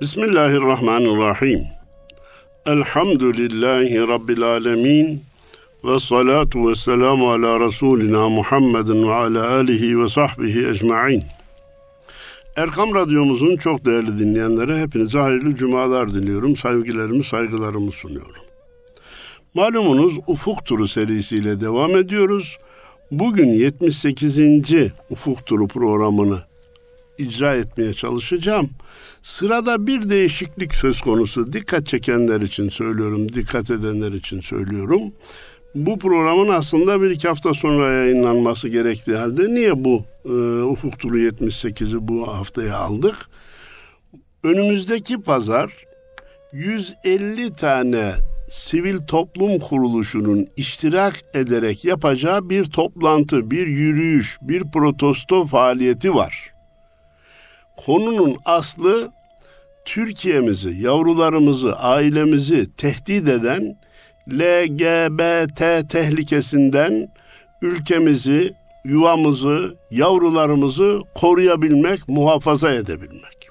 [0.00, 1.60] Bismillahirrahmanirrahim.
[2.66, 5.22] Elhamdülillahi Rabbil alemin.
[5.84, 11.22] Ve salatu ve selamu ala Resulina Muhammedin ve ala alihi ve sahbihi ecma'in.
[12.56, 16.56] Erkam Radyomuzun çok değerli dinleyenlere hepinize hayırlı cumalar diliyorum.
[16.56, 18.42] Sevgilerimi, saygılarımı sunuyorum.
[19.54, 22.58] Malumunuz Ufuk Turu serisiyle devam ediyoruz.
[23.10, 24.38] Bugün 78.
[25.10, 26.49] Ufuk Turu programını
[27.20, 28.70] icra etmeye çalışacağım.
[29.22, 31.52] Sırada bir değişiklik söz konusu.
[31.52, 35.02] Dikkat çekenler için söylüyorum, dikkat edenler için söylüyorum.
[35.74, 41.18] Bu programın aslında bir iki hafta sonra yayınlanması gerektiği halde niye bu e, Ufuk Turu
[41.18, 43.16] 78'i bu haftaya aldık?
[44.44, 45.86] Önümüzdeki pazar
[46.52, 48.14] 150 tane
[48.50, 56.59] sivil toplum kuruluşunun iştirak ederek yapacağı bir toplantı, bir yürüyüş, bir protesto faaliyeti var.
[57.76, 59.12] Konunun aslı
[59.84, 63.76] Türkiye'mizi, yavrularımızı, ailemizi tehdit eden
[64.28, 67.08] LGBT tehlikesinden
[67.62, 68.54] ülkemizi,
[68.84, 73.48] yuvamızı, yavrularımızı koruyabilmek, muhafaza edebilmek.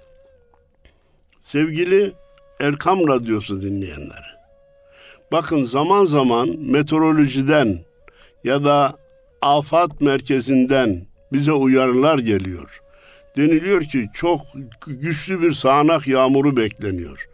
[1.41, 2.11] Sevgili
[2.59, 4.29] Erkam Radyosu dinleyenleri,
[5.31, 7.79] bakın zaman zaman meteorolojiden
[8.43, 8.97] ya da
[9.41, 12.81] afat merkezinden bize uyarılar geliyor.
[13.39, 14.41] Deniliyor ki çok
[14.87, 17.27] güçlü bir sağanak yağmuru bekleniyor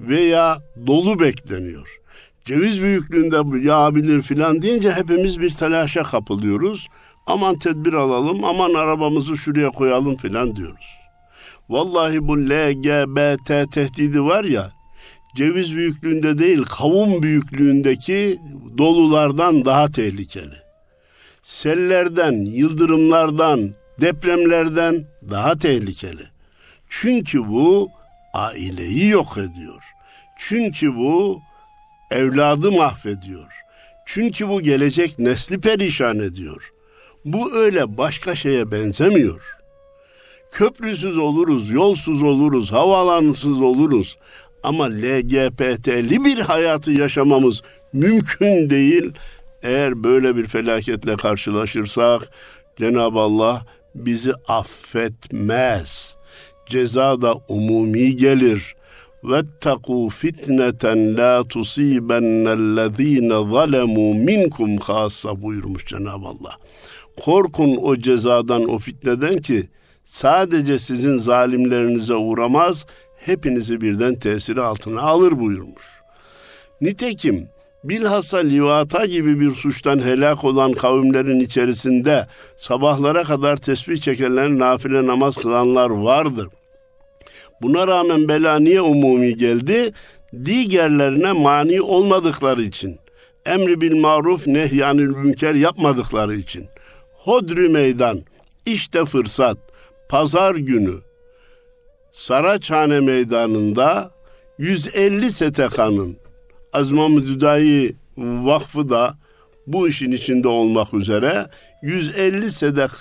[0.00, 2.00] veya dolu bekleniyor
[2.46, 6.88] ceviz büyüklüğünde yağabilir filan deyince hepimiz bir telaşa kapılıyoruz.
[7.26, 10.86] Aman tedbir alalım, aman arabamızı şuraya koyalım filan diyoruz.
[11.68, 14.72] Vallahi bu LGBT tehdidi var ya,
[15.36, 18.38] ceviz büyüklüğünde değil, kavun büyüklüğündeki
[18.78, 20.56] dolulardan daha tehlikeli.
[21.42, 26.22] Sellerden, yıldırımlardan, depremlerden daha tehlikeli.
[26.88, 27.90] Çünkü bu
[28.34, 29.82] aileyi yok ediyor.
[30.38, 31.40] Çünkü bu
[32.10, 33.52] evladı mahvediyor.
[34.06, 36.72] Çünkü bu gelecek nesli perişan ediyor.
[37.24, 39.42] Bu öyle başka şeye benzemiyor.
[40.50, 44.18] Köprüsüz oluruz, yolsuz oluruz, havalansız oluruz.
[44.62, 47.62] Ama LGBT'li bir hayatı yaşamamız
[47.92, 49.12] mümkün değil.
[49.62, 52.30] Eğer böyle bir felaketle karşılaşırsak
[52.78, 56.15] Cenab-ı Allah bizi affetmez.
[56.65, 58.75] Ceza da umumi gelir.
[59.23, 60.83] وَاتَّقُوا فِتْنَةً
[61.19, 66.57] لَا تُصِيبَنَّ الَّذ۪ينَ ظَلَمُوا مِنْكُمْ خَاصَ buyurmuş Cenab-ı Allah.
[67.23, 69.69] Korkun o cezadan, o fitneden ki
[70.03, 72.85] sadece sizin zalimlerinize uğramaz,
[73.17, 75.85] hepinizi birden tesiri altına alır buyurmuş.
[76.81, 77.47] Nitekim
[77.88, 82.26] bilhassa livata gibi bir suçtan helak olan kavimlerin içerisinde
[82.56, 86.66] sabahlara kadar tesbih çekenler, nafile namaz kılanlar vardır.''
[87.62, 89.92] Buna rağmen bela niye umumi geldi?
[90.44, 92.98] Diğerlerine mani olmadıkları için.
[93.46, 96.66] Emri bil maruf nehyanil münker yapmadıkları için.
[97.14, 98.22] Hodri meydan,
[98.66, 99.58] işte fırsat,
[100.08, 100.94] pazar günü
[102.12, 104.10] Saraçhane meydanında
[104.58, 106.16] 150 STK'nın
[106.76, 109.14] Azmam Düdayi Vakfı da
[109.66, 111.46] bu işin içinde olmak üzere
[111.82, 112.52] 150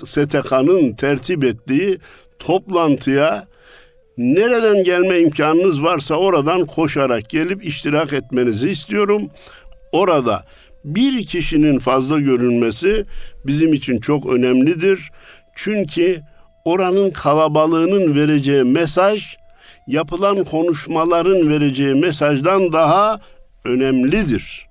[0.05, 1.97] STK'nın tertip ettiği
[2.39, 3.47] toplantıya
[4.17, 9.29] Nereden gelme imkanınız varsa oradan koşarak gelip iştirak etmenizi istiyorum.
[9.91, 10.45] Orada
[10.85, 13.05] bir kişinin fazla görünmesi
[13.45, 15.11] bizim için çok önemlidir.
[15.55, 16.21] Çünkü
[16.65, 19.35] oranın kalabalığının vereceği mesaj
[19.87, 23.19] yapılan konuşmaların vereceği mesajdan daha
[23.65, 24.67] önemlidir.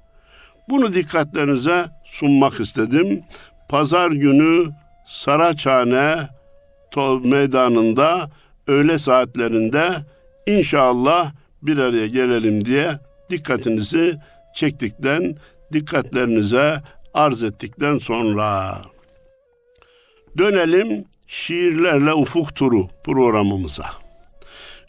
[0.68, 3.22] Bunu dikkatlerinize sunmak istedim.
[3.68, 4.70] Pazar günü
[5.06, 6.28] Saraçhane
[7.24, 8.30] meydanında
[8.66, 9.90] öğle saatlerinde
[10.46, 11.32] inşallah
[11.62, 12.98] bir araya gelelim diye
[13.30, 14.16] dikkatinizi
[14.54, 15.36] çektikten,
[15.72, 16.82] dikkatlerinize
[17.14, 18.78] arz ettikten sonra
[20.38, 23.86] dönelim şiirlerle ufuk turu programımıza.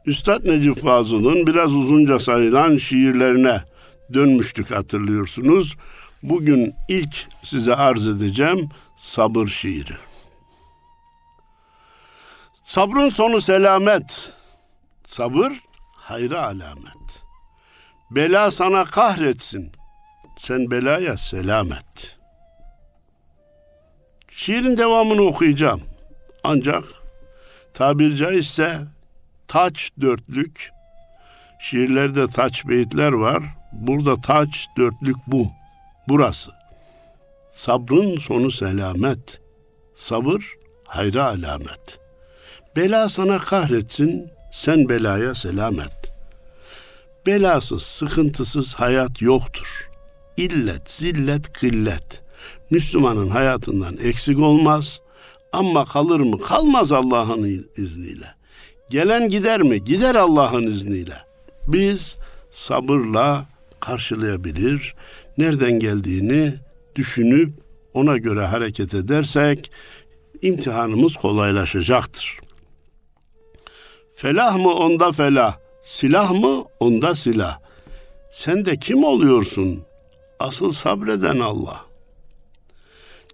[0.05, 3.61] Üstad Necip Fazıl'ın biraz uzunca sayılan şiirlerine
[4.13, 5.77] dönmüştük hatırlıyorsunuz.
[6.23, 9.95] Bugün ilk size arz edeceğim sabır şiiri.
[12.63, 14.33] Sabrın sonu selamet.
[15.07, 15.53] Sabır
[15.95, 17.23] hayra alamet.
[18.11, 19.71] Bela sana kahretsin.
[20.37, 22.17] Sen belaya selamet.
[24.29, 25.81] Şiirin devamını okuyacağım.
[26.43, 26.83] Ancak
[27.73, 28.81] tabir caizse
[29.47, 30.71] taç dörtlük
[31.59, 33.43] şiirlerde taç beyitler var.
[33.75, 35.47] Burada taç dörtlük bu.
[36.07, 36.51] Burası.
[37.51, 39.41] Sabrın sonu selamet.
[39.95, 40.53] Sabır
[40.87, 42.05] hayra alamet.''
[42.75, 46.11] Bela sana kahretsin, Sen belaya selamet.
[47.25, 49.89] Belasız, sıkıntısız hayat yoktur.
[50.37, 52.23] İllet, zillet, kıllet.
[52.71, 55.01] Müslümanın hayatından eksik olmaz.
[55.53, 56.41] Ama kalır mı?
[56.41, 58.35] Kalmaz Allah'ın izniyle.
[58.89, 59.83] Gelen gider mi?
[59.83, 61.17] Gider Allah'ın izniyle.
[61.67, 62.17] Biz
[62.51, 63.45] sabırla
[63.85, 64.95] karşılayabilir,
[65.37, 66.53] nereden geldiğini
[66.95, 67.53] düşünüp
[67.93, 69.71] ona göre hareket edersek
[70.41, 72.39] imtihanımız kolaylaşacaktır.
[74.15, 77.59] Felah mı onda felah, silah mı onda silah.
[78.31, 79.83] Sen de kim oluyorsun?
[80.39, 81.85] Asıl sabreden Allah.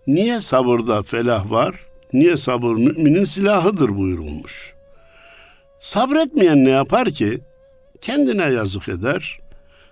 [0.08, 1.76] Niye sabırda felah var?
[2.14, 4.74] Niye sabır müminin silahıdır buyurulmuş.
[5.80, 7.40] Sabretmeyen ne yapar ki?
[8.02, 9.41] Kendine yazık eder.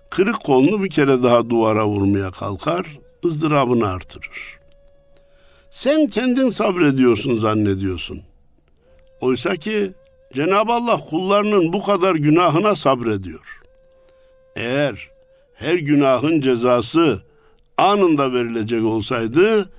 [0.10, 4.60] Kırık kolunu bir kere daha duvara vurmaya kalkar, ızdırabını artırır.
[5.70, 8.22] Sen kendin sabrediyorsun zannediyorsun.
[9.22, 9.92] Oysa ki
[10.34, 13.62] Cenab-ı Allah kullarının bu kadar günahına sabrediyor.
[14.56, 15.10] Eğer
[15.54, 17.22] her günahın cezası
[17.78, 19.70] anında verilecek olsaydı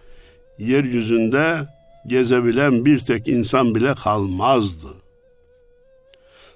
[0.58, 1.68] yeryüzünde
[2.06, 4.88] gezebilen bir tek insan bile kalmazdı.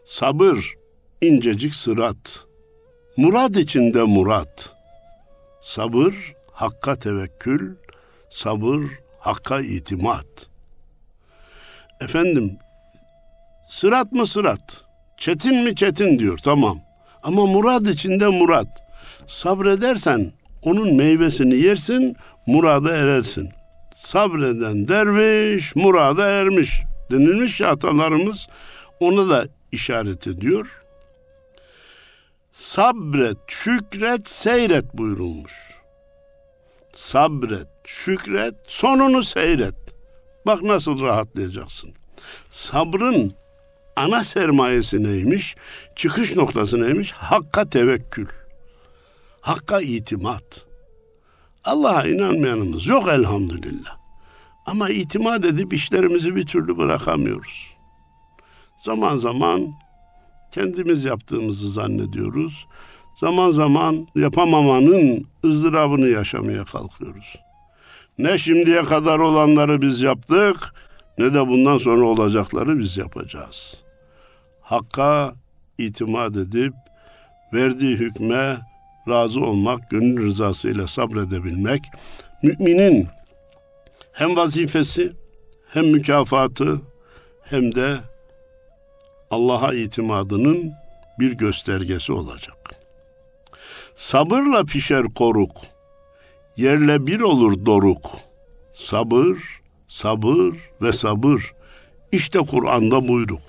[0.04, 0.74] Sabır,
[1.20, 2.46] incecik sırat.
[3.16, 4.72] Murad içinde murat.
[5.60, 7.74] Sabır, hakka tevekkül.
[8.30, 8.82] Sabır,
[9.18, 10.26] hakka itimat.
[12.00, 12.58] Efendim,
[13.68, 14.84] sırat mı sırat?
[15.18, 16.80] Çetin mi çetin diyor, tamam.
[17.22, 18.66] Ama murad içinde murat.
[19.26, 20.32] Sabredersen
[20.62, 22.16] onun meyvesini yersin,
[22.46, 23.48] murada erersin.
[23.94, 28.46] Sabreden derviş murada ermiş denilmiş ya atalarımız
[29.00, 30.83] ona da işaret ediyor.
[32.54, 35.52] Sabret, şükret, seyret buyurulmuş.
[36.92, 39.74] Sabret, şükret, sonunu seyret.
[40.46, 41.90] Bak nasıl rahatlayacaksın.
[42.50, 43.32] Sabrın
[43.96, 45.54] ana sermayesi neymiş?
[45.96, 47.12] Çıkış noktası neymiş?
[47.12, 48.28] Hakka tevekkül.
[49.40, 50.66] Hakka itimat.
[51.64, 53.96] Allah'a inanmayanımız yok elhamdülillah.
[54.66, 57.74] Ama itimat edip işlerimizi bir türlü bırakamıyoruz.
[58.84, 59.74] Zaman zaman
[60.54, 62.66] kendimiz yaptığımızı zannediyoruz.
[63.20, 67.36] Zaman zaman yapamamanın ızdırabını yaşamaya kalkıyoruz.
[68.18, 70.74] Ne şimdiye kadar olanları biz yaptık
[71.18, 73.76] ne de bundan sonra olacakları biz yapacağız.
[74.60, 75.34] Hakka
[75.78, 76.74] itimat edip
[77.52, 78.58] verdiği hükme
[79.08, 81.82] razı olmak, gönül rızasıyla sabredebilmek
[82.42, 83.08] müminin
[84.12, 85.12] hem vazifesi
[85.68, 86.80] hem mükafatı
[87.42, 87.98] hem de
[89.34, 90.72] Allah'a itimadının
[91.18, 92.74] bir göstergesi olacak.
[93.94, 95.56] Sabırla pişer koruk,
[96.56, 98.10] yerle bir olur doruk.
[98.72, 99.38] Sabır,
[99.88, 101.52] sabır ve sabır.
[102.12, 103.40] İşte Kur'an'da buyruk.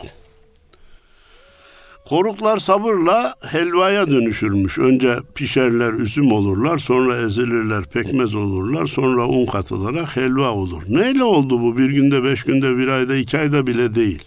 [2.09, 4.79] Koruklar sabırla helvaya dönüşürmüş.
[4.79, 10.83] Önce pişerler, üzüm olurlar, sonra ezilirler, pekmez olurlar, sonra un katılarak helva olur.
[10.87, 11.77] Neyle oldu bu?
[11.77, 14.23] Bir günde, beş günde, bir ayda, iki ayda bile değil.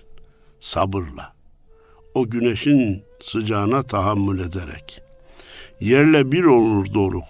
[0.61, 1.38] Sabırla.
[2.19, 5.03] O güneşin sıcağına tahammül ederek.
[5.81, 7.25] Yerle bir olur doruk.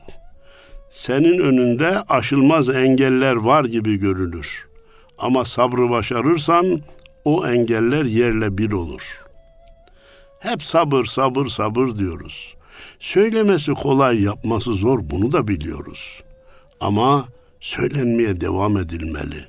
[0.90, 4.68] Senin önünde aşılmaz engeller var gibi görünür.
[5.18, 6.80] Ama sabrı başarırsan
[7.24, 9.28] o engeller yerle bir olur.''
[10.38, 12.54] Hep sabır, sabır, sabır diyoruz.
[13.00, 16.22] Söylemesi kolay, yapması zor bunu da biliyoruz.
[16.80, 17.24] Ama
[17.60, 19.44] söylenmeye devam edilmeli.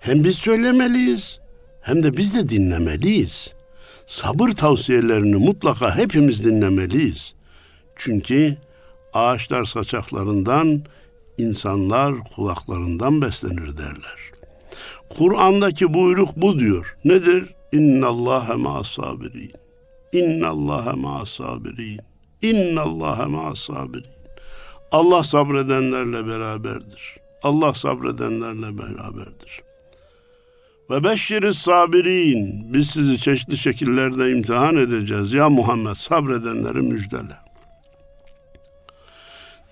[0.00, 1.40] Hem biz söylemeliyiz
[1.80, 3.59] hem de biz de dinlemeliyiz.
[4.10, 7.34] Sabır tavsiyelerini mutlaka hepimiz dinlemeliyiz.
[7.96, 8.56] Çünkü
[9.12, 10.82] ağaçlar saçaklarından,
[11.38, 14.18] insanlar kulaklarından beslenir derler.
[15.10, 16.96] Kur'an'daki buyruk bu diyor.
[17.04, 17.54] Nedir?
[17.72, 19.52] İnna Allahe ma'as sabirin.
[20.12, 22.00] İnna Allaha ma'as sabirin.
[22.42, 24.10] İnna Allaha ma'as sabirin.
[24.92, 27.16] Allah sabredenlerle beraberdir.
[27.42, 29.69] Allah sabredenlerle beraberdir.
[30.90, 32.74] Ve beşşiriz sabirin.
[32.74, 35.32] Biz sizi çeşitli şekillerde imtihan edeceğiz.
[35.32, 37.36] Ya Muhammed sabredenleri müjdele.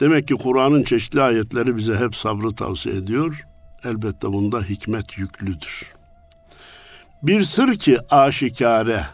[0.00, 3.44] Demek ki Kur'an'ın çeşitli ayetleri bize hep sabrı tavsiye ediyor.
[3.84, 5.92] Elbette bunda hikmet yüklüdür.
[7.22, 9.04] Bir sır ki aşikare,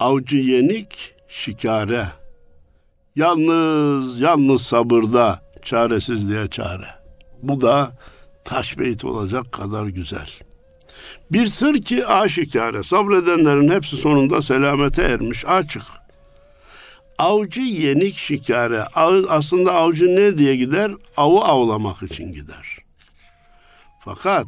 [0.00, 2.06] avcı yenik şikare.
[3.16, 6.88] Yalnız, yalnız sabırda çaresizliğe çare.
[7.42, 7.92] Bu da
[8.44, 10.28] taş beyt olacak kadar güzel.
[11.30, 15.82] Bir sır ki aşikare, sabredenlerin hepsi sonunda selamete ermiş, açık.
[17.18, 18.82] Avcı yenik şikare,
[19.28, 20.92] aslında avcı ne diye gider?
[21.16, 22.78] Avı avlamak için gider.
[24.00, 24.46] Fakat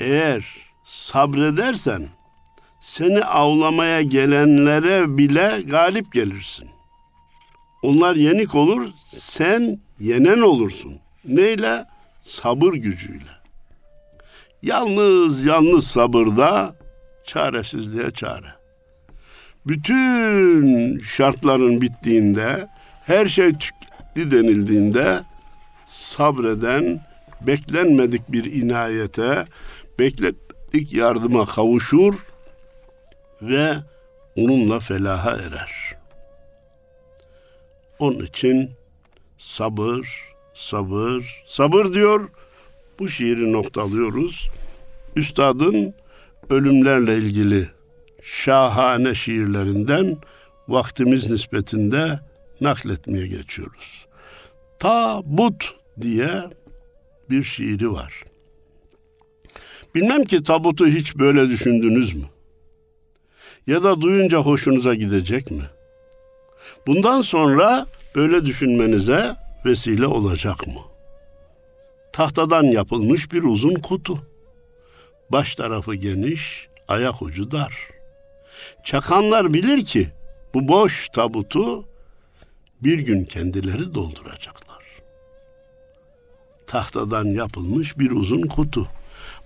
[0.00, 0.44] eğer
[0.84, 2.08] sabredersen,
[2.80, 6.70] seni avlamaya gelenlere bile galip gelirsin.
[7.82, 10.98] Onlar yenik olur, sen yenen olursun.
[11.24, 11.86] Neyle?
[12.22, 13.39] Sabır gücüyle.
[14.62, 16.74] Yalnız yalnız sabırda
[17.24, 18.54] çaresizliğe çare.
[19.66, 22.68] Bütün şartların bittiğinde,
[23.04, 25.20] her şey tüketti denildiğinde
[25.88, 27.00] sabreden,
[27.46, 29.44] beklenmedik bir inayete,
[29.98, 32.14] bekledik yardıma kavuşur
[33.42, 33.74] ve
[34.36, 35.96] onunla felaha erer.
[37.98, 38.70] Onun için
[39.38, 42.30] sabır, sabır, sabır diyor.
[43.00, 44.50] Bu şiiri noktalıyoruz.
[45.16, 45.94] Üstadın
[46.50, 47.68] ölümlerle ilgili
[48.22, 50.16] şahane şiirlerinden
[50.68, 52.20] vaktimiz nispetinde
[52.60, 54.06] nakletmeye geçiyoruz.
[54.78, 56.42] Tabut diye
[57.30, 58.24] bir şiiri var.
[59.94, 62.24] Bilmem ki tabutu hiç böyle düşündünüz mü?
[63.66, 65.64] Ya da duyunca hoşunuza gidecek mi?
[66.86, 70.89] Bundan sonra böyle düşünmenize vesile olacak mı?
[72.12, 74.18] Tahtadan yapılmış bir uzun kutu.
[75.32, 77.88] Baş tarafı geniş, ayak ucu dar.
[78.84, 80.08] Çakanlar bilir ki
[80.54, 81.84] bu boş tabutu
[82.82, 84.84] bir gün kendileri dolduracaklar.
[86.66, 88.86] Tahtadan yapılmış bir uzun kutu.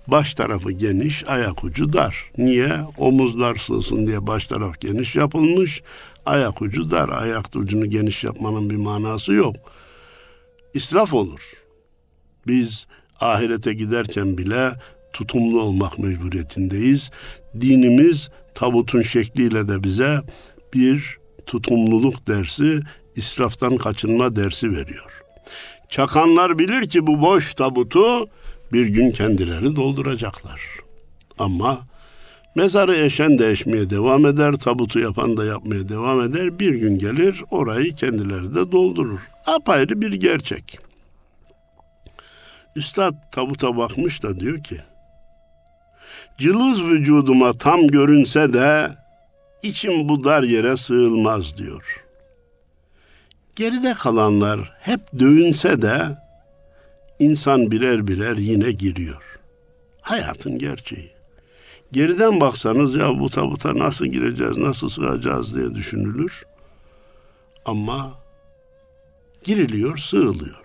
[0.07, 2.31] Baş tarafı geniş, ayak ucu dar.
[2.37, 2.79] Niye?
[2.97, 5.81] Omuzlar sığsın diye baş taraf geniş yapılmış,
[6.25, 7.09] ayak ucu dar.
[7.09, 9.55] Ayak ucunu geniş yapmanın bir manası yok.
[10.73, 11.64] İsraf olur.
[12.47, 12.87] Biz
[13.19, 14.71] ahirete giderken bile
[15.13, 17.11] tutumlu olmak mecburiyetindeyiz.
[17.61, 20.21] Dinimiz tabutun şekliyle de bize
[20.73, 22.79] bir tutumluluk dersi,
[23.15, 25.21] israftan kaçınma dersi veriyor.
[25.89, 28.27] Çakanlar bilir ki bu boş tabutu
[28.73, 30.61] bir gün kendileri dolduracaklar.
[31.39, 31.87] Ama
[32.55, 36.59] mezarı eşen de eşmeye devam eder, tabutu yapan da yapmaya devam eder.
[36.59, 39.19] Bir gün gelir orayı kendileri de doldurur.
[39.45, 40.84] Apayrı bir gerçek.
[42.75, 44.77] Üstad tabuta bakmış da diyor ki,
[46.37, 48.91] Cılız vücuduma tam görünse de
[49.63, 52.03] içim bu dar yere sığılmaz diyor.
[53.55, 56.17] Geride kalanlar hep dövünse de
[57.19, 59.21] insan birer birer yine giriyor.
[60.01, 61.11] Hayatın gerçeği.
[61.91, 66.45] Geriden baksanız ya bu tabuta nasıl gireceğiz, nasıl sığacağız diye düşünülür.
[67.65, 68.13] Ama
[69.43, 70.64] giriliyor, sığılıyor.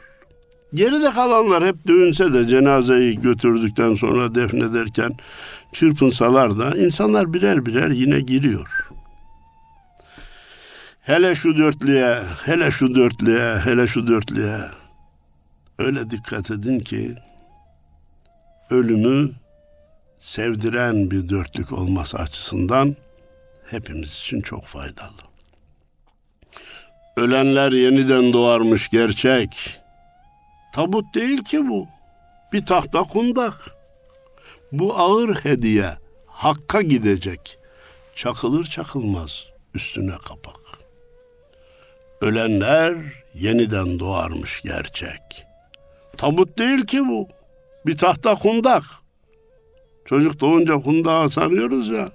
[0.75, 5.13] Geride kalanlar hep dövünse de cenazeyi götürdükten sonra defnederken
[5.73, 8.89] çırpınsalar da insanlar birer birer yine giriyor.
[11.01, 14.61] Hele şu dörtlüye, hele şu dörtlüye, hele şu dörtlüye
[15.79, 17.15] öyle dikkat edin ki
[18.71, 19.31] ölümü
[20.19, 22.97] sevdiren bir dörtlük olması açısından
[23.67, 25.21] hepimiz için çok faydalı.
[27.17, 29.80] Ölenler yeniden doğarmış gerçek.
[30.73, 31.89] Tabut değil ki bu.
[32.53, 33.55] Bir tahta kundak.
[34.73, 35.91] Bu ağır hediye
[36.27, 37.59] hakka gidecek.
[38.15, 40.61] Çakılır çakılmaz üstüne kapak.
[42.21, 42.97] Ölenler
[43.35, 45.47] yeniden doğarmış gerçek.
[46.17, 47.29] Tabut değil ki bu.
[47.87, 48.83] Bir tahta kundak.
[50.05, 52.13] Çocuk doğunca kundağa sarıyoruz ya.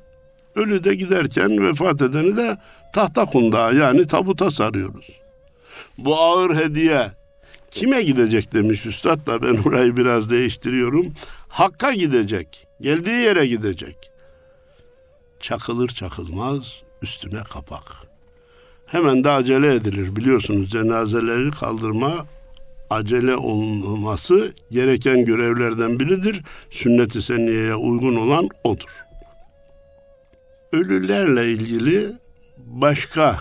[0.56, 2.58] Ölü de giderken vefat edeni de
[2.94, 5.08] tahta kundağa yani tabuta sarıyoruz.
[5.98, 7.12] Bu ağır hediye
[7.76, 11.14] kime gidecek demiş üstad da ben orayı biraz değiştiriyorum.
[11.48, 12.68] Hakka gidecek.
[12.82, 14.12] Geldiği yere gidecek.
[15.40, 17.84] Çakılır çakılmaz üstüne kapak.
[18.86, 22.26] Hemen de acele edilir biliyorsunuz cenazeleri kaldırma
[22.90, 26.42] acele olması gereken görevlerden biridir.
[26.70, 29.06] Sünnet-i seniyeye uygun olan odur.
[30.74, 32.12] Ölülerle ilgili
[32.58, 33.40] başka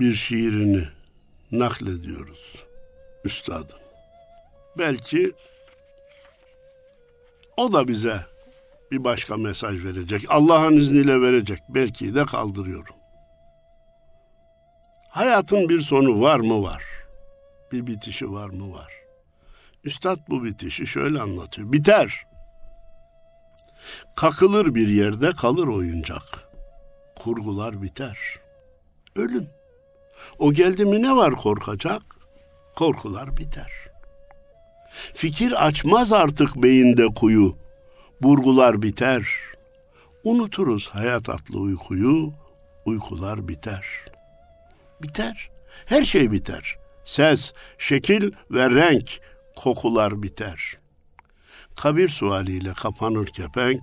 [0.00, 0.84] bir şiirini
[1.52, 2.65] naklediyoruz
[3.26, 3.78] üstadın.
[4.78, 5.32] Belki
[7.56, 8.20] o da bize
[8.90, 10.22] bir başka mesaj verecek.
[10.28, 11.58] Allah'ın izniyle verecek.
[11.68, 12.94] Belki de kaldırıyorum.
[15.08, 16.62] Hayatın bir sonu var mı?
[16.62, 16.84] Var.
[17.72, 18.72] Bir bitişi var mı?
[18.72, 18.92] Var.
[19.84, 21.72] Üstad bu bitişi şöyle anlatıyor.
[21.72, 22.26] Biter.
[24.16, 26.48] Kakılır bir yerde kalır oyuncak.
[27.16, 28.18] Kurgular biter.
[29.16, 29.48] Ölüm.
[30.38, 32.15] O geldi mi ne var korkacak?
[32.76, 33.72] Korkular biter.
[35.14, 37.56] Fikir açmaz artık beyinde kuyu.
[38.22, 39.28] Burgular biter.
[40.24, 42.32] Unuturuz hayat atlı uykuyu.
[42.86, 43.86] Uykular biter.
[45.02, 45.50] Biter.
[45.86, 46.76] Her şey biter.
[47.04, 49.20] Ses, şekil ve renk,
[49.56, 50.74] kokular biter.
[51.76, 53.82] Kabir sualiyle kapanır kepenk,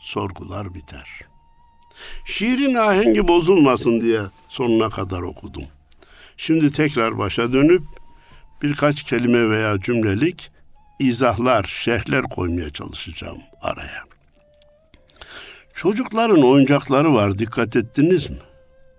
[0.00, 1.08] sorgular biter.
[2.26, 5.64] Şiirin ahengi bozulmasın diye sonuna kadar okudum.
[6.36, 7.97] Şimdi tekrar başa dönüp
[8.62, 10.50] birkaç kelime veya cümlelik
[10.98, 14.04] izahlar, şerhler koymaya çalışacağım araya.
[15.74, 18.36] Çocukların oyuncakları var dikkat ettiniz mi?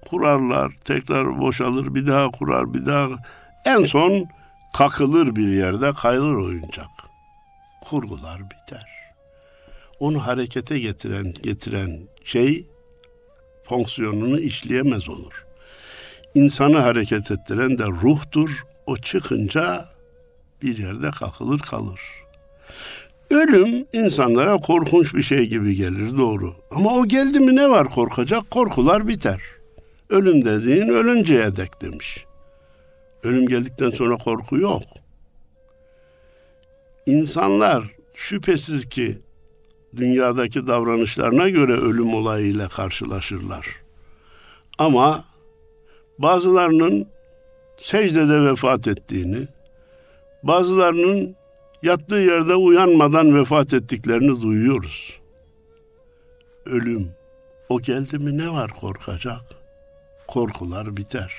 [0.01, 3.07] Kurarlar, tekrar boşalır, bir daha kurar, bir daha.
[3.65, 4.25] En son
[4.73, 6.89] kakılır bir yerde kayılır oyuncak.
[7.81, 8.85] Kurgular biter.
[9.99, 12.67] Onu harekete getiren getiren şey
[13.63, 15.45] fonksiyonunu işleyemez olur.
[16.35, 18.63] İnsanı hareket ettiren de ruhtur.
[18.89, 19.85] O çıkınca
[20.61, 22.01] bir yerde kakılır kalır.
[23.31, 26.55] Ölüm insanlara korkunç bir şey gibi gelir doğru.
[26.71, 28.51] Ama o geldi mi ne var korkacak?
[28.51, 29.41] Korkular biter.
[30.09, 32.25] Ölüm dediğin ölünceye dek demiş.
[33.23, 34.83] Ölüm geldikten sonra korku yok.
[37.05, 39.21] İnsanlar şüphesiz ki
[39.95, 43.67] dünyadaki davranışlarına göre ölüm olayıyla karşılaşırlar.
[44.77, 45.23] Ama
[46.19, 47.07] bazılarının
[47.79, 49.47] secdede vefat ettiğini,
[50.43, 51.35] bazılarının
[51.83, 55.19] yattığı yerde uyanmadan vefat ettiklerini duyuyoruz.
[56.65, 57.09] Ölüm,
[57.69, 59.41] o geldi mi ne var korkacak?
[60.27, 61.33] Korkular biter.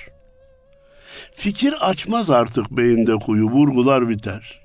[1.33, 4.61] Fikir açmaz artık beyinde kuyu, vurgular biter.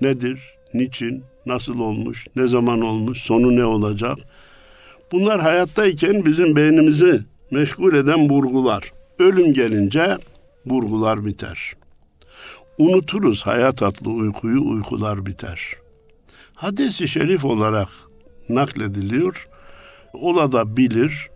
[0.00, 0.40] Nedir,
[0.74, 4.18] niçin, nasıl olmuş, ne zaman olmuş, sonu ne olacak?
[5.12, 7.20] Bunlar hayattayken bizim beynimizi
[7.50, 8.92] meşgul eden vurgular.
[9.18, 10.16] Ölüm gelince
[10.66, 11.72] vurgular biter.
[12.78, 15.72] Unuturuz hayat atlı uykuyu, uykular biter.
[16.54, 17.88] Hadis-i şerif olarak
[18.48, 19.46] naklediliyor.
[20.12, 21.28] Ola da bilir.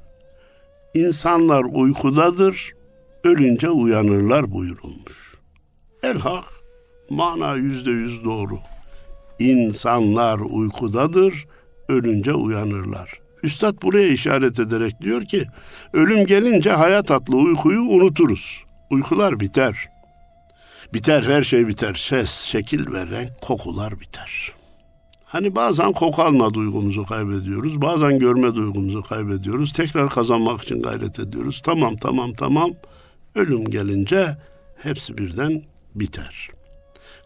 [0.95, 2.73] İnsanlar uykudadır,
[3.25, 5.35] ölünce uyanırlar buyurulmuş.
[6.03, 6.45] Elhak,
[7.11, 8.59] mana yüzde yüz doğru.
[9.39, 11.47] İnsanlar uykudadır,
[11.89, 13.21] ölünce uyanırlar.
[13.43, 15.47] Üstad buraya işaret ederek diyor ki,
[15.93, 18.64] ölüm gelince hayat atlı uykuyu unuturuz.
[18.90, 19.88] Uykular biter.
[20.94, 21.94] Biter her şey biter.
[21.94, 24.53] Ses, şekil ve renk, kokular biter.
[25.24, 27.83] Hani bazen koku alma duygumuzu kaybediyoruz.
[27.83, 29.72] Bazen görme duygumuzu kaybediyoruz.
[29.72, 31.62] Tekrar kazanmak için gayret ediyoruz.
[31.64, 32.70] Tamam tamam tamam.
[33.35, 34.26] Ölüm gelince
[34.76, 35.62] hepsi birden
[35.94, 36.48] biter.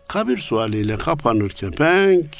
[0.08, 2.36] Kabir sualiyle kapanır kepenk.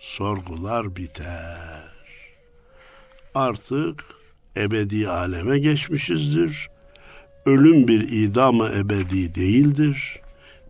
[0.00, 1.84] Sorgular biter.
[3.34, 4.04] Artık
[4.56, 6.73] ebedi aleme geçmişizdir
[7.46, 10.20] ölüm bir idamı ebedi değildir.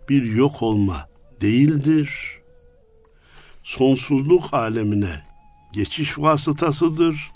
[0.08, 1.08] Bir yok olma
[1.40, 2.10] değildir.
[3.62, 5.22] Sonsuzluk alemine
[5.72, 7.30] geçiş vasıtasıdır.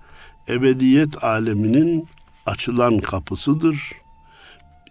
[0.49, 2.09] Ebediyet aleminin
[2.47, 3.93] açılan kapısıdır.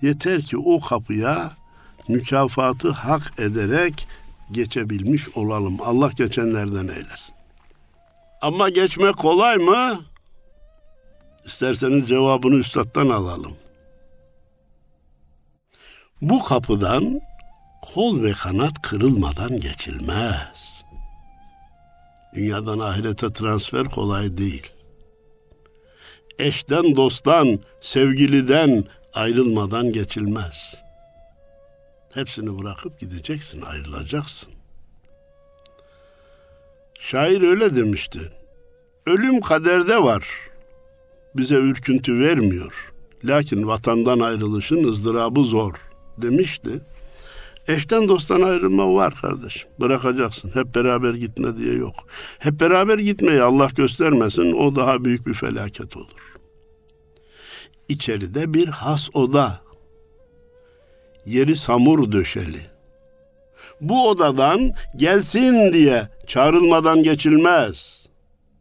[0.02, 1.52] Yeter ki o kapıya
[2.08, 4.08] mükafatı hak ederek
[4.52, 5.78] geçebilmiş olalım.
[5.86, 7.36] Allah geçenlerden eylesin.
[8.42, 10.02] Ama geçmek kolay mı?
[11.46, 13.54] İsterseniz cevabını üstattan alalım.
[16.22, 17.22] Bu kapıdan
[17.94, 20.84] kol ve kanat kırılmadan geçilmez.
[22.36, 24.74] Dünyadan ahirete transfer kolay değil.
[26.40, 30.84] Eşten, dosttan, sevgiliden ayrılmadan geçilmez.
[32.14, 34.50] Hepsini bırakıp gideceksin, ayrılacaksın.
[37.00, 38.20] Şair öyle demişti.
[39.06, 40.28] Ölüm kaderde var.
[41.36, 42.94] Bize ürküntü vermiyor.
[43.24, 45.87] Lakin vatandan ayrılışın ızdırabı zor
[46.22, 46.70] demişti.
[47.68, 49.70] Eşten dosttan ayrılma var kardeşim.
[49.80, 50.52] Bırakacaksın.
[50.54, 51.96] Hep beraber gitme diye yok.
[52.40, 54.52] Hep beraber gitmeyi Allah göstermesin.
[54.52, 56.34] O daha büyük bir felaket olur.
[57.90, 59.62] İçeride bir has oda.
[61.26, 62.62] Yeri samur döşeli.
[63.82, 68.08] Bu odadan gelsin diye çağrılmadan geçilmez.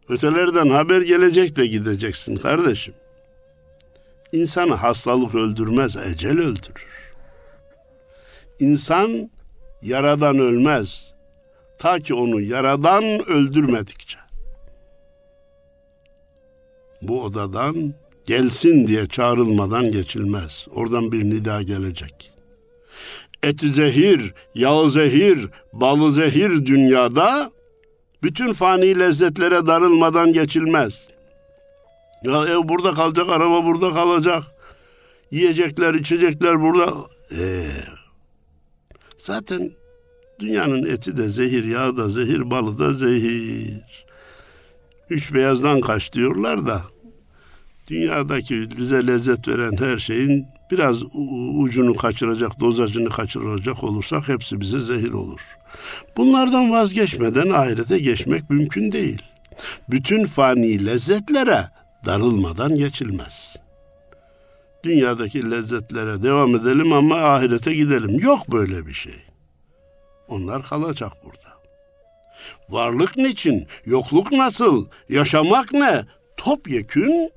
[0.09, 2.95] Ötelerden haber gelecek de gideceksin kardeşim.
[4.33, 6.96] İnsanı hastalık öldürmez, ecel öldürür.
[8.61, 9.31] İnsan
[9.83, 11.15] yaradan ölmez.
[11.79, 14.19] Ta ki onu yaradan öldürmedikçe.
[17.03, 17.95] Bu odadan
[18.27, 20.67] gelsin diye çağrılmadan geçilmez.
[20.75, 22.33] Oradan bir nida gelecek.
[23.43, 27.51] Eti zehir, yağı zehir, balı zehir dünyada
[28.23, 31.09] bütün fani lezzetlere darılmadan geçilmez.
[32.23, 34.43] Ya ev burada kalacak, araba burada kalacak.
[35.31, 36.95] Yiyecekler, içecekler burada.
[37.33, 37.67] Ee,
[39.27, 39.73] Zaten
[40.41, 44.07] dünyanın eti de zehir, yağı da zehir, balı da zehir.
[45.11, 46.83] Üç beyazdan kaç diyorlar da
[47.89, 51.03] dünyadaki bize lezzet veren her şeyin biraz
[51.59, 55.41] ucunu kaçıracak, dozajını kaçıracak olursak hepsi bize zehir olur.
[56.17, 59.23] Bunlardan vazgeçmeden ahirete geçmek mümkün değil.
[59.91, 61.69] Bütün fani lezzetlere
[62.07, 63.66] darılmadan geçilmez.
[64.87, 68.19] Dünyadaki lezzetlere devam edelim ama ahirete gidelim.
[68.21, 69.23] Yok böyle bir şey.
[70.29, 71.57] Onlar kalacak burada.
[72.69, 73.67] Varlık niçin?
[73.85, 74.87] Yokluk nasıl?
[75.09, 76.05] Yaşamak ne?
[76.37, 77.31] Topyekün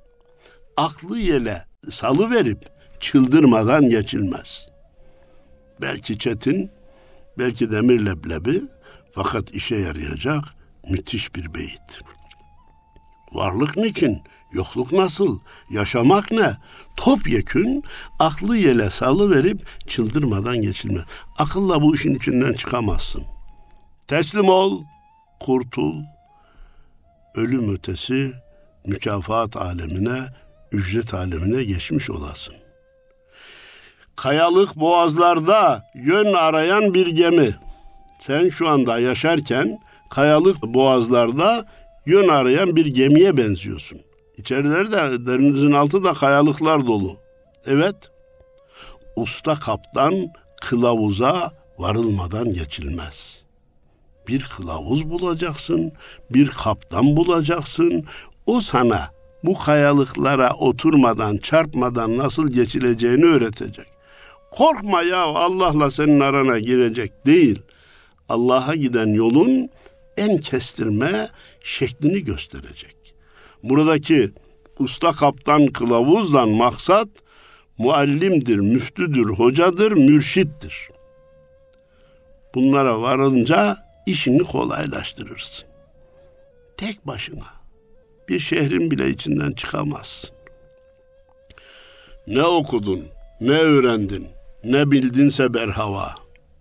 [0.78, 2.60] aklı yele salı verip
[3.00, 4.68] çıldırmadan geçilmez.
[5.82, 6.72] Belki çetin,
[7.38, 8.62] belki demir leblebi
[9.12, 10.44] fakat işe yarayacak
[10.90, 12.02] müthiş bir beyit.
[13.32, 14.22] Varlık niçin?
[14.54, 15.40] Yokluk nasıl?
[15.70, 16.58] Yaşamak ne?
[16.98, 17.84] Topyekün
[18.20, 21.02] aklı yele salı verip çıldırmadan geçilme.
[21.38, 23.24] Akılla bu işin içinden çıkamazsın.
[24.08, 24.84] Teslim ol,
[25.40, 25.96] kurtul.
[27.36, 28.34] Ölüm ötesi
[28.86, 30.20] mükafat alemine,
[30.72, 32.56] ücret alemine geçmiş olasın.
[34.16, 37.56] Kayalık boğazlarda yön arayan bir gemi.
[38.20, 41.66] Sen şu anda yaşarken kayalık boğazlarda
[42.06, 44.02] yön arayan bir gemiye benziyorsun.
[44.40, 47.18] İçerilerde derinizin altı da kayalıklar dolu.
[47.66, 47.96] Evet.
[49.16, 50.14] Usta kaptan
[50.62, 53.44] kılavuza varılmadan geçilmez.
[54.28, 55.92] Bir kılavuz bulacaksın,
[56.30, 58.06] bir kaptan bulacaksın.
[58.46, 59.12] O sana
[59.44, 63.88] bu kayalıklara oturmadan, çarpmadan nasıl geçileceğini öğretecek.
[64.52, 67.62] Korkma ya Allah'la senin arana girecek değil.
[68.30, 69.70] Allah'a giden yolun
[70.18, 71.30] en kestirme
[71.64, 72.99] şeklini gösterecek.
[73.64, 74.32] Buradaki
[74.80, 77.08] usta kaptan kılavuzdan maksat
[77.78, 80.90] muallimdir, müftüdür, hocadır, mürşittir.
[82.56, 85.70] Bunlara varınca işini kolaylaştırırsın.
[86.78, 87.48] Tek başına
[88.30, 90.30] bir şehrin bile içinden çıkamazsın.
[92.28, 93.02] Ne okudun,
[93.42, 94.28] ne öğrendin,
[94.64, 96.16] ne bildinse berhava.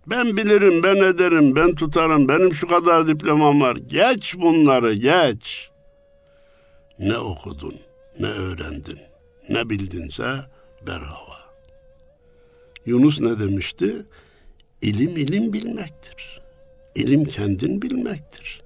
[0.07, 3.75] Ben bilirim, ben ederim, ben tutarım, benim şu kadar diplomam var.
[3.75, 5.68] Geç bunları, geç.
[6.99, 7.75] Ne okudun,
[8.19, 8.99] ne öğrendin,
[9.49, 10.35] ne bildinse
[10.87, 11.39] berhava.
[12.85, 13.95] Yunus ne demişti?
[14.81, 16.41] İlim ilim bilmektir.
[16.95, 18.61] İlim kendin bilmektir.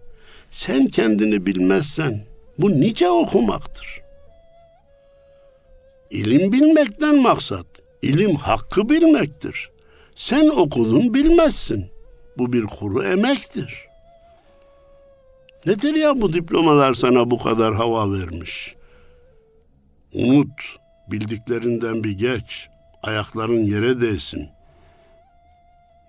[0.51, 2.25] Sen kendini bilmezsen
[2.57, 4.01] bu nice okumaktır.
[6.09, 7.65] İlim bilmekten maksat,
[8.01, 9.69] ilim hakkı bilmektir.
[10.15, 11.85] Sen okudun bilmezsin.
[12.37, 13.92] Bu bir kuru emektir.
[15.65, 18.75] Nedir ya bu diplomalar sana bu kadar hava vermiş?
[20.13, 20.77] Unut,
[21.11, 22.69] bildiklerinden bir geç,
[23.03, 24.49] ayakların yere değsin.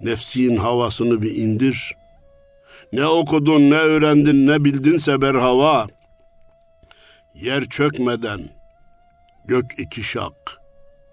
[0.00, 1.96] Nefsin havasını bir indir.
[2.92, 5.86] Ne okudun, ne öğrendin, ne bildinse berhava.
[7.34, 8.40] Yer çökmeden,
[9.44, 10.60] gök iki şak,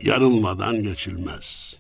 [0.02, 1.76] yarılmadan geçilmez.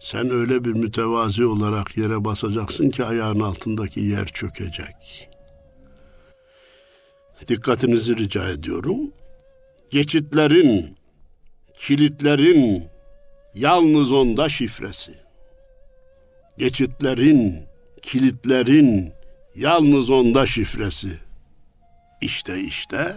[0.00, 5.29] Sen öyle bir mütevazi olarak yere basacaksın ki ayağın altındaki yer çökecek.
[7.48, 9.12] Dikkatinizi rica ediyorum.
[9.90, 10.96] Geçitlerin,
[11.78, 12.84] kilitlerin
[13.54, 15.14] yalnız onda şifresi.
[16.58, 17.66] Geçitlerin,
[18.02, 19.12] kilitlerin
[19.56, 21.18] yalnız onda şifresi.
[22.20, 23.16] İşte işte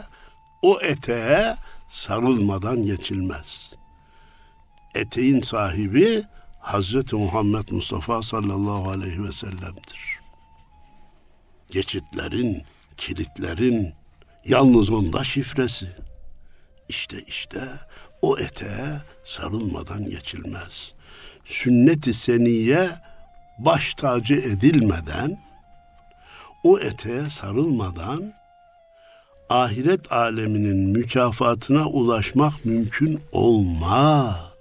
[0.62, 1.56] o eteğe
[1.90, 3.72] sarılmadan geçilmez.
[4.96, 6.24] Eteğin sahibi
[6.60, 10.20] Hazreti Muhammed Mustafa sallallahu aleyhi ve sellem'dir.
[11.72, 12.64] Geçitlerin,
[12.98, 13.94] kilitlerin
[14.46, 15.88] yalnız onda şifresi.
[16.90, 17.62] İşte işte
[18.22, 18.90] o eteğe
[19.26, 20.94] sarılmadan geçilmez.
[21.46, 22.90] Sünnet-i seniye
[23.60, 25.40] baş tacı edilmeden,
[26.64, 28.34] o eteğe sarılmadan
[29.50, 34.54] ahiret aleminin mükafatına ulaşmak mümkün olmaz.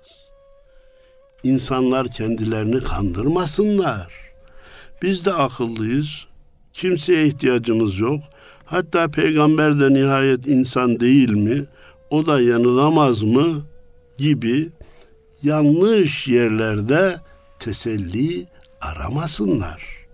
[1.42, 4.12] İnsanlar kendilerini kandırmasınlar.
[5.02, 6.26] Biz de akıllıyız.
[6.72, 8.20] Kimseye ihtiyacımız yok.
[8.64, 11.66] Hatta peygamber de nihayet insan değil mi?
[12.10, 13.66] O da yanılamaz mı?
[14.18, 14.70] Gibi
[15.42, 17.20] yanlış yerlerde
[17.58, 18.46] teselli
[18.80, 20.06] aramasınlar.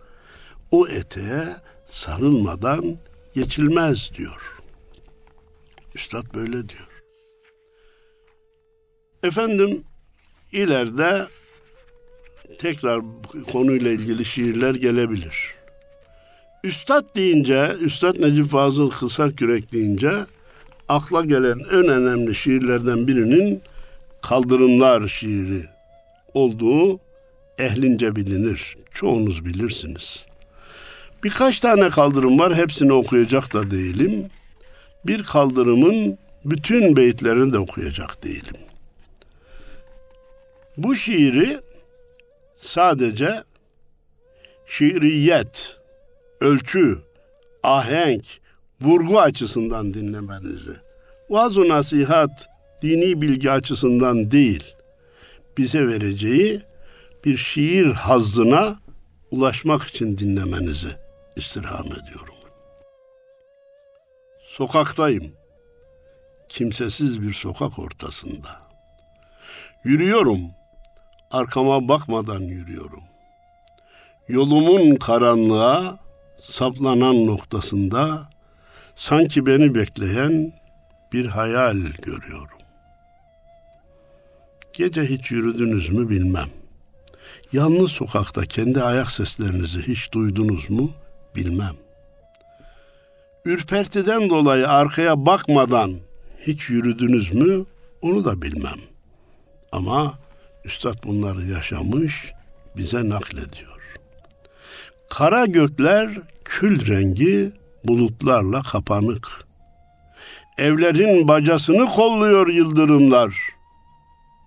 [0.70, 1.46] O eteğe
[1.86, 2.98] sarılmadan
[3.34, 4.56] geçilmez diyor.
[5.94, 6.88] Üstad böyle diyor.
[9.22, 9.82] Efendim
[10.52, 11.26] ileride
[12.58, 13.00] tekrar
[13.52, 15.57] konuyla ilgili şiirler gelebilir.
[16.64, 20.12] Üstad deyince, Üstad Necip Fazıl Kısak Yürek deyince
[20.88, 23.62] akla gelen en önemli şiirlerden birinin
[24.22, 25.64] Kaldırımlar şiiri
[26.34, 27.00] olduğu
[27.58, 28.76] ehlince bilinir.
[28.90, 30.26] Çoğunuz bilirsiniz.
[31.24, 32.54] Birkaç tane kaldırım var.
[32.54, 34.26] Hepsini okuyacak da değilim.
[35.06, 38.56] Bir kaldırımın bütün beyitlerini de okuyacak değilim.
[40.76, 41.60] Bu şiiri
[42.56, 43.42] sadece
[44.66, 45.77] şiiriyet,
[46.40, 46.98] ölçü,
[47.62, 48.24] ahenk,
[48.80, 50.76] vurgu açısından dinlemenizi
[51.30, 52.48] vaaz nasihat
[52.82, 54.74] dini bilgi açısından değil,
[55.58, 56.62] bize vereceği
[57.24, 58.78] bir şiir hazzına
[59.30, 60.88] ulaşmak için dinlemenizi
[61.36, 62.34] istirham ediyorum.
[64.48, 65.32] Sokaktayım.
[66.48, 68.60] Kimsesiz bir sokak ortasında.
[69.84, 70.40] Yürüyorum.
[71.30, 73.02] Arkama bakmadan yürüyorum.
[74.28, 75.98] Yolumun karanlığa
[76.42, 78.30] saplanan noktasında
[78.96, 80.52] sanki beni bekleyen
[81.12, 82.58] bir hayal görüyorum.
[84.72, 86.48] Gece hiç yürüdünüz mü bilmem.
[87.52, 90.90] Yalnız sokakta kendi ayak seslerinizi hiç duydunuz mu
[91.36, 91.74] bilmem.
[93.44, 95.94] Ürpertiden dolayı arkaya bakmadan
[96.46, 97.64] hiç yürüdünüz mü
[98.02, 98.78] onu da bilmem.
[99.72, 100.18] Ama
[100.64, 102.32] üstad bunları yaşamış,
[102.76, 103.67] bize naklediyor.
[105.10, 106.10] Kara gökler
[106.44, 107.52] kül rengi
[107.84, 109.48] bulutlarla kapanık.
[110.58, 113.36] Evlerin bacasını kolluyor yıldırımlar.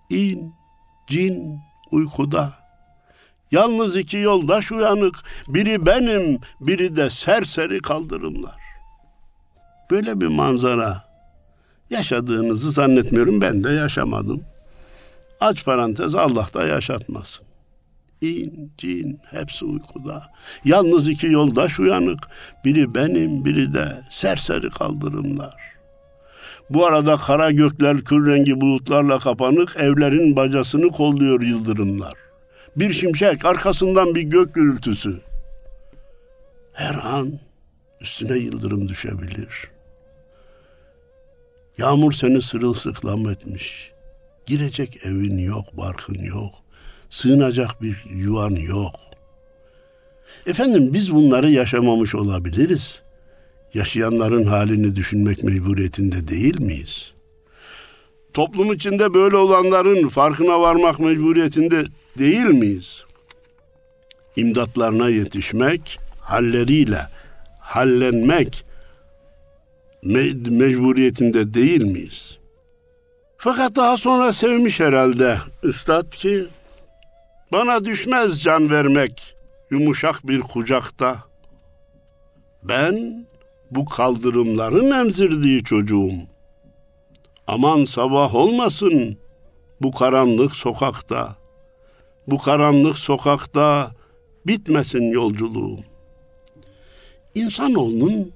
[0.10, 0.54] İn,
[1.08, 1.60] cin
[1.92, 2.54] uykuda.
[3.52, 5.16] Yalnız iki yoldaş uyanık.
[5.48, 8.60] Biri benim, biri de serseri kaldırımlar.
[9.92, 11.04] Böyle bir manzara
[11.90, 13.42] yaşadığınızı zannetmiyorum.
[13.42, 14.44] Ben de yaşamadım.
[15.40, 17.51] Aç parantez Allah da yaşatmasın.
[18.22, 20.32] İn, cin hepsi uykuda.
[20.66, 22.20] Yalnız iki yoldaş uyanık.
[22.66, 25.56] Biri benim, biri de serseri kaldırımlar.
[26.70, 32.14] Bu arada kara gökler kül rengi bulutlarla kapanık, evlerin bacasını kolluyor yıldırımlar.
[32.76, 35.22] Bir şimşek, arkasından bir gök gürültüsü.
[36.74, 37.32] Her an
[38.02, 39.72] üstüne yıldırım düşebilir.
[41.78, 43.92] Yağmur seni sırılsıklam etmiş.
[44.46, 46.61] Girecek evin yok, barkın yok.
[47.12, 48.96] Sığınacak bir yuvan yok.
[50.46, 53.02] Efendim biz bunları yaşamamış olabiliriz.
[53.74, 57.12] Yaşayanların halini düşünmek mecburiyetinde değil miyiz?
[58.34, 61.84] Toplum içinde böyle olanların farkına varmak mecburiyetinde
[62.18, 63.04] değil miyiz?
[64.36, 67.02] İmdatlarına yetişmek, halleriyle
[67.60, 68.66] hallenmek
[70.04, 72.38] me- mecburiyetinde değil miyiz?
[73.38, 76.46] Fakat daha sonra sevmiş herhalde üstad ki
[77.52, 79.36] bana düşmez can vermek
[79.72, 81.24] yumuşak bir kucakta.
[82.64, 83.26] Ben
[83.72, 86.14] bu kaldırımların emzirdiği çocuğum.
[87.48, 89.18] Aman sabah olmasın
[89.82, 91.36] bu karanlık sokakta.
[92.28, 93.92] Bu karanlık sokakta
[94.48, 95.80] bitmesin yolculuğum.
[97.36, 98.32] İnsanoğlunun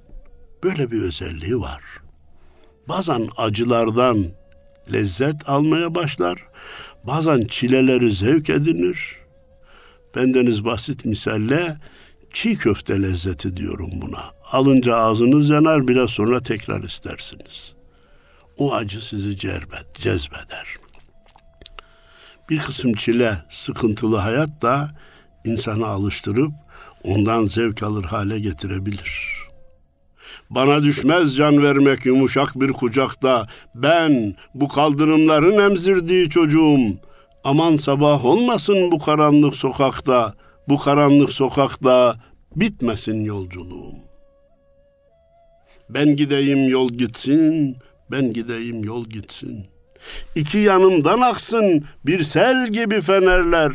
[0.62, 1.82] böyle bir özelliği var.
[2.88, 4.24] Bazen acılardan
[4.92, 6.48] lezzet almaya başlar,
[7.06, 9.16] bazen çileleri zevk edinir.
[10.16, 11.76] Bendeniz basit misalle
[12.32, 14.22] çiğ köfte lezzeti diyorum buna.
[14.52, 17.74] Alınca ağzınız yanar biraz sonra tekrar istersiniz.
[18.58, 20.66] O acı sizi cerbet, cezbeder.
[22.50, 24.90] Bir kısım çile, sıkıntılı hayat da
[25.44, 26.52] insanı alıştırıp
[27.04, 29.35] ondan zevk alır hale getirebilir.
[30.50, 33.46] Bana düşmez can vermek yumuşak bir kucakta.
[33.74, 36.78] Ben bu kaldırımların emzirdiği çocuğum.
[37.44, 40.34] Aman sabah olmasın bu karanlık sokakta.
[40.68, 42.16] Bu karanlık sokakta
[42.56, 43.92] bitmesin yolculuğum.
[45.88, 47.76] Ben gideyim yol gitsin,
[48.10, 49.66] ben gideyim yol gitsin.
[50.34, 53.72] İki yanımdan aksın bir sel gibi fenerler.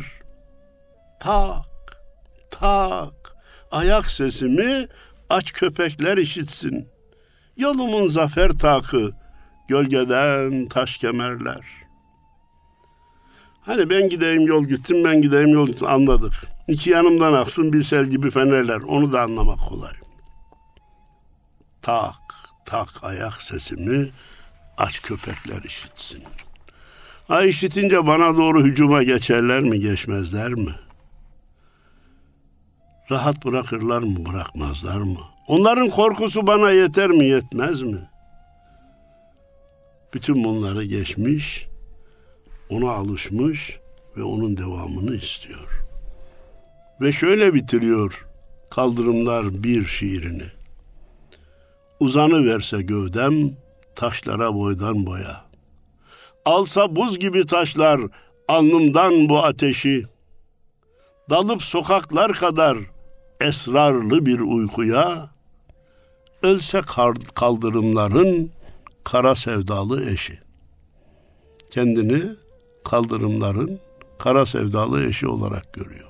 [1.20, 2.02] Tak,
[2.50, 3.36] tak,
[3.70, 4.86] ayak sesimi
[5.32, 6.88] aç köpekler işitsin.
[7.56, 9.12] Yolumun zafer takı,
[9.68, 11.60] gölgeden taş kemerler.
[13.60, 16.32] Hani ben gideyim yol gittim, ben gideyim yol gittim anladık.
[16.68, 18.80] İki yanımdan aksın bir sel gibi fenerler.
[18.82, 19.92] Onu da anlamak kolay.
[21.82, 22.14] Tak
[22.64, 24.10] tak ayak sesimi
[24.78, 26.22] aç köpekler işitsin.
[27.28, 30.74] Ha işitince bana doğru hücuma geçerler mi geçmezler mi?
[33.10, 35.20] Rahat bırakırlar mı bırakmazlar mı?
[35.48, 38.08] Onların korkusu bana yeter mi yetmez mi?
[40.14, 41.66] Bütün bunları geçmiş,
[42.70, 43.78] ona alışmış
[44.16, 45.86] ve onun devamını istiyor.
[47.00, 48.26] Ve şöyle bitiriyor
[48.70, 50.44] kaldırımlar bir şiirini.
[52.00, 53.50] Uzanı verse gövdem
[53.94, 55.44] taşlara boydan boya.
[56.44, 58.00] Alsa buz gibi taşlar
[58.48, 60.04] alnımdan bu ateşi.
[61.30, 62.78] Dalıp sokaklar kadar
[63.42, 65.30] esrarlı bir uykuya,
[66.42, 66.80] ölse
[67.34, 68.50] kaldırımların
[69.04, 70.38] kara sevdalı eşi.
[71.70, 72.22] Kendini
[72.84, 73.80] kaldırımların
[74.18, 76.08] kara sevdalı eşi olarak görüyor.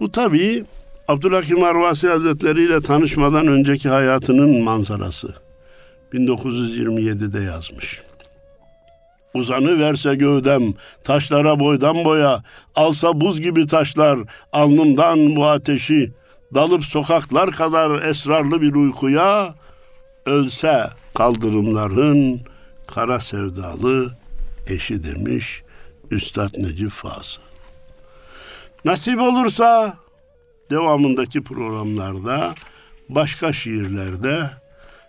[0.00, 0.64] Bu tabii
[1.08, 5.34] Abdülhakim Arvasi Hazretleri ile tanışmadan önceki hayatının manzarası.
[6.12, 8.02] 1927'de yazmış.
[9.34, 10.62] Uzanı verse gövdem,
[11.04, 12.42] taşlara boydan boya,
[12.74, 14.18] alsa buz gibi taşlar,
[14.52, 16.12] alnımdan bu ateşi,
[16.54, 19.54] dalıp sokaklar kadar esrarlı bir uykuya,
[20.26, 22.40] ölse kaldırımların
[22.86, 24.10] kara sevdalı
[24.68, 25.62] eşi demiş
[26.10, 27.42] Üstad Necip Fazıl.
[28.84, 29.96] Nasip olursa
[30.70, 32.54] devamındaki programlarda
[33.08, 34.50] başka şiirlerde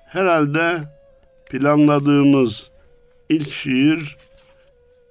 [0.07, 0.81] herhalde
[1.49, 2.72] planladığımız
[3.29, 4.17] ilk şiir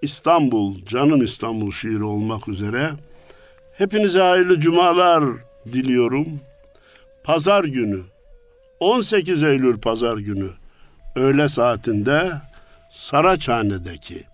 [0.02, 2.90] İstanbul, Canım İstanbul şiiri olmak üzere.
[3.72, 5.24] Hepinize hayırlı cumalar
[5.72, 6.40] diliyorum.
[7.24, 8.00] Pazar günü
[8.80, 10.50] 18 Eylül pazar günü
[11.16, 12.32] öğle saatinde
[12.90, 14.24] Saraçhane'deki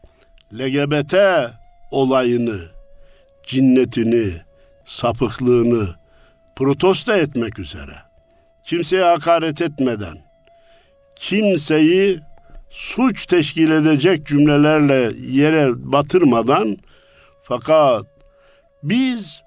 [0.53, 1.15] LGBT
[1.91, 2.61] olayını,
[3.47, 4.33] cinnetini,
[4.85, 5.95] sapıklığını
[6.57, 7.97] protesto etmek üzere
[8.65, 10.19] kimseye hakaret etmeden
[11.17, 12.21] kimseyi
[12.71, 16.77] suç teşkil edecek cümlelerle yere batırmadan
[17.43, 18.07] fakat
[18.83, 19.43] biz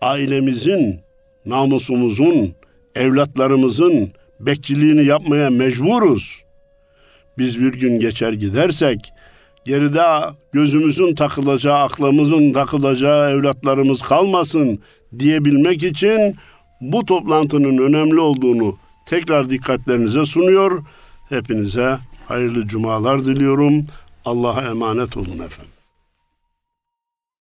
[0.00, 1.00] ailemizin,
[1.46, 2.54] namusumuzun,
[2.94, 6.44] evlatlarımızın bekçiliğini yapmaya mecburuz.
[7.38, 9.12] Biz bir gün geçer gidersek
[9.64, 14.78] geride gözümüzün takılacağı, aklımızın takılacağı evlatlarımız kalmasın
[15.18, 16.36] diyebilmek için
[16.80, 20.84] bu toplantının önemli olduğunu tekrar dikkatlerinize sunuyor.
[21.28, 21.98] Hepinize
[22.30, 23.86] hayırlı cumalar diliyorum.
[24.24, 25.69] Allah'a emanet olun efendim.